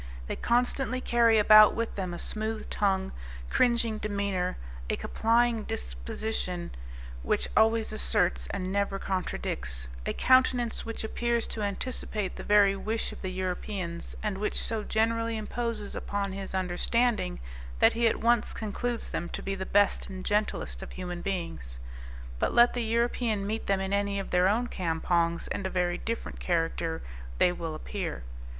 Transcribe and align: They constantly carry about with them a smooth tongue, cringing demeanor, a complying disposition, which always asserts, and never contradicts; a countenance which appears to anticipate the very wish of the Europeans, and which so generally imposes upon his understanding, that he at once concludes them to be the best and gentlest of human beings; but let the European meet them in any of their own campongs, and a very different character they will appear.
They 0.25 0.35
constantly 0.35 0.99
carry 0.99 1.37
about 1.37 1.75
with 1.75 1.93
them 1.93 2.11
a 2.11 2.17
smooth 2.17 2.71
tongue, 2.71 3.11
cringing 3.51 3.99
demeanor, 3.99 4.57
a 4.89 4.95
complying 4.95 5.61
disposition, 5.61 6.71
which 7.21 7.47
always 7.55 7.93
asserts, 7.93 8.47
and 8.47 8.71
never 8.71 8.97
contradicts; 8.97 9.89
a 10.07 10.13
countenance 10.13 10.87
which 10.87 11.03
appears 11.03 11.45
to 11.49 11.61
anticipate 11.61 12.35
the 12.35 12.43
very 12.43 12.75
wish 12.75 13.11
of 13.11 13.21
the 13.21 13.29
Europeans, 13.31 14.15
and 14.23 14.39
which 14.39 14.59
so 14.59 14.83
generally 14.83 15.37
imposes 15.37 15.93
upon 15.95 16.31
his 16.31 16.55
understanding, 16.55 17.39
that 17.77 17.93
he 17.93 18.07
at 18.07 18.19
once 18.19 18.55
concludes 18.55 19.11
them 19.11 19.29
to 19.29 19.43
be 19.43 19.53
the 19.53 19.67
best 19.67 20.09
and 20.09 20.25
gentlest 20.25 20.81
of 20.81 20.93
human 20.93 21.21
beings; 21.21 21.77
but 22.39 22.55
let 22.55 22.73
the 22.73 22.81
European 22.81 23.45
meet 23.45 23.67
them 23.67 23.79
in 23.79 23.93
any 23.93 24.17
of 24.19 24.31
their 24.31 24.47
own 24.47 24.65
campongs, 24.65 25.47
and 25.49 25.67
a 25.67 25.69
very 25.69 25.99
different 25.99 26.39
character 26.39 27.03
they 27.37 27.51
will 27.51 27.75
appear. 27.75 28.23